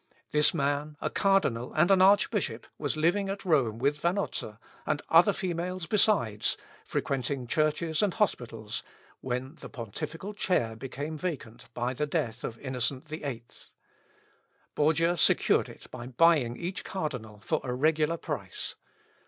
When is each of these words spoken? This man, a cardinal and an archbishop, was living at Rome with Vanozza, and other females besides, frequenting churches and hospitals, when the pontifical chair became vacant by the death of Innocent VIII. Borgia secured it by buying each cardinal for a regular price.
This 0.31 0.51
man, 0.51 0.97
a 0.99 1.11
cardinal 1.11 1.73
and 1.75 1.91
an 1.91 2.01
archbishop, 2.01 2.65
was 2.79 2.97
living 2.97 3.29
at 3.29 3.45
Rome 3.45 3.77
with 3.77 3.99
Vanozza, 3.99 4.57
and 4.83 4.99
other 5.09 5.31
females 5.31 5.85
besides, 5.85 6.57
frequenting 6.83 7.45
churches 7.45 8.01
and 8.01 8.15
hospitals, 8.15 8.81
when 9.19 9.57
the 9.61 9.69
pontifical 9.69 10.33
chair 10.33 10.75
became 10.75 11.19
vacant 11.19 11.71
by 11.75 11.93
the 11.93 12.07
death 12.07 12.43
of 12.43 12.57
Innocent 12.57 13.07
VIII. 13.09 13.43
Borgia 14.73 15.17
secured 15.17 15.69
it 15.69 15.85
by 15.91 16.07
buying 16.07 16.57
each 16.57 16.83
cardinal 16.83 17.39
for 17.45 17.61
a 17.63 17.71
regular 17.75 18.17
price. 18.17 18.73